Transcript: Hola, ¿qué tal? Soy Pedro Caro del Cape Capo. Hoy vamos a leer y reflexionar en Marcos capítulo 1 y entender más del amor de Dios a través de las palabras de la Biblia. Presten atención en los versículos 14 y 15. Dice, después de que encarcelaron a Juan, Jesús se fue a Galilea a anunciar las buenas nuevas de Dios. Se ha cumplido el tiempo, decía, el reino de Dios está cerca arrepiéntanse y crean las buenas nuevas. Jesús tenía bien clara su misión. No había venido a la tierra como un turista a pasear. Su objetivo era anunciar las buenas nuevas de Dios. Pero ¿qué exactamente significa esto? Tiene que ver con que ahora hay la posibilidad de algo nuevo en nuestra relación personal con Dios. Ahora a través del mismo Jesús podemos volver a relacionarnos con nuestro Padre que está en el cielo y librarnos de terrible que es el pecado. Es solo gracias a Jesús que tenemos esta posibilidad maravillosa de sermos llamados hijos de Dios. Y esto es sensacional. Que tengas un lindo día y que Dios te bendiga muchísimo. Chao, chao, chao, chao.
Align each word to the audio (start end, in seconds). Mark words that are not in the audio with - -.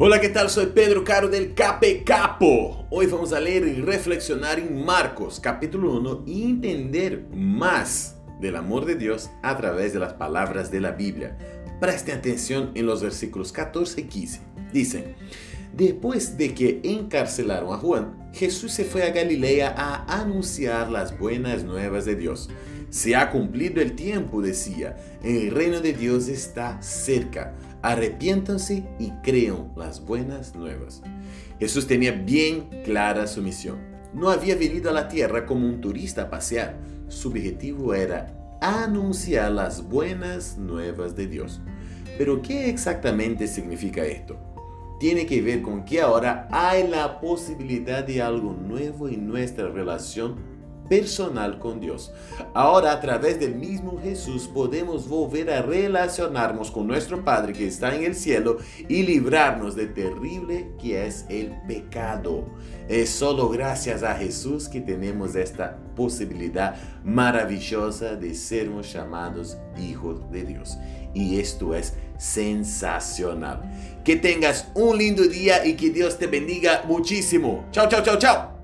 Hola, 0.00 0.20
¿qué 0.20 0.28
tal? 0.28 0.48
Soy 0.48 0.66
Pedro 0.66 1.02
Caro 1.02 1.26
del 1.26 1.54
Cape 1.54 2.04
Capo. 2.04 2.86
Hoy 2.88 3.06
vamos 3.06 3.32
a 3.32 3.40
leer 3.40 3.66
y 3.66 3.80
reflexionar 3.80 4.60
en 4.60 4.84
Marcos 4.84 5.40
capítulo 5.40 5.90
1 5.94 6.22
y 6.24 6.44
entender 6.44 7.26
más 7.34 8.16
del 8.40 8.54
amor 8.54 8.84
de 8.84 8.94
Dios 8.94 9.28
a 9.42 9.56
través 9.56 9.92
de 9.92 9.98
las 9.98 10.12
palabras 10.12 10.70
de 10.70 10.80
la 10.80 10.92
Biblia. 10.92 11.36
Presten 11.80 12.18
atención 12.18 12.70
en 12.76 12.86
los 12.86 13.02
versículos 13.02 13.50
14 13.50 14.02
y 14.02 14.04
15. 14.04 14.40
Dice, 14.72 15.16
después 15.78 16.36
de 16.36 16.52
que 16.52 16.80
encarcelaron 16.84 17.72
a 17.72 17.78
Juan, 17.78 18.30
Jesús 18.34 18.72
se 18.72 18.84
fue 18.84 19.04
a 19.04 19.10
Galilea 19.10 19.72
a 19.74 20.20
anunciar 20.20 20.90
las 20.90 21.18
buenas 21.18 21.64
nuevas 21.64 22.04
de 22.04 22.16
Dios. 22.16 22.50
Se 22.90 23.16
ha 23.16 23.30
cumplido 23.30 23.80
el 23.80 23.92
tiempo, 23.94 24.42
decía, 24.42 24.96
el 25.22 25.50
reino 25.50 25.80
de 25.80 25.94
Dios 25.94 26.28
está 26.28 26.82
cerca 26.82 27.54
arrepiéntanse 27.82 28.84
y 28.98 29.10
crean 29.22 29.72
las 29.76 30.04
buenas 30.04 30.54
nuevas. 30.54 31.02
Jesús 31.58 31.86
tenía 31.86 32.12
bien 32.12 32.68
clara 32.84 33.26
su 33.26 33.42
misión. 33.42 33.78
No 34.14 34.30
había 34.30 34.56
venido 34.56 34.90
a 34.90 34.94
la 34.94 35.08
tierra 35.08 35.46
como 35.46 35.66
un 35.66 35.80
turista 35.80 36.22
a 36.22 36.30
pasear. 36.30 36.78
Su 37.08 37.28
objetivo 37.28 37.94
era 37.94 38.58
anunciar 38.60 39.52
las 39.52 39.82
buenas 39.82 40.56
nuevas 40.58 41.14
de 41.14 41.26
Dios. 41.26 41.60
Pero 42.16 42.42
¿qué 42.42 42.68
exactamente 42.68 43.46
significa 43.46 44.04
esto? 44.04 44.36
Tiene 44.98 45.26
que 45.26 45.40
ver 45.40 45.62
con 45.62 45.84
que 45.84 46.00
ahora 46.00 46.48
hay 46.50 46.88
la 46.88 47.20
posibilidad 47.20 48.02
de 48.02 48.20
algo 48.20 48.52
nuevo 48.52 49.08
en 49.08 49.28
nuestra 49.28 49.68
relación 49.68 50.57
personal 50.88 51.58
con 51.58 51.80
Dios. 51.80 52.12
Ahora 52.54 52.92
a 52.92 53.00
través 53.00 53.38
del 53.38 53.54
mismo 53.54 54.00
Jesús 54.02 54.48
podemos 54.52 55.08
volver 55.08 55.50
a 55.50 55.62
relacionarnos 55.62 56.70
con 56.70 56.86
nuestro 56.86 57.24
Padre 57.24 57.52
que 57.52 57.66
está 57.66 57.94
en 57.94 58.04
el 58.04 58.14
cielo 58.14 58.58
y 58.88 59.02
librarnos 59.02 59.76
de 59.76 59.86
terrible 59.86 60.72
que 60.80 61.06
es 61.06 61.26
el 61.28 61.52
pecado. 61.66 62.46
Es 62.88 63.10
solo 63.10 63.48
gracias 63.48 64.02
a 64.02 64.14
Jesús 64.14 64.68
que 64.68 64.80
tenemos 64.80 65.34
esta 65.34 65.78
posibilidad 65.94 66.76
maravillosa 67.04 68.16
de 68.16 68.34
sermos 68.34 68.92
llamados 68.92 69.58
hijos 69.78 70.30
de 70.30 70.44
Dios. 70.44 70.78
Y 71.14 71.38
esto 71.40 71.74
es 71.74 71.94
sensacional. 72.18 73.62
Que 74.04 74.16
tengas 74.16 74.68
un 74.74 74.98
lindo 74.98 75.22
día 75.24 75.66
y 75.66 75.74
que 75.74 75.90
Dios 75.90 76.18
te 76.18 76.26
bendiga 76.26 76.84
muchísimo. 76.86 77.66
Chao, 77.72 77.88
chao, 77.88 78.02
chao, 78.02 78.18
chao. 78.18 78.57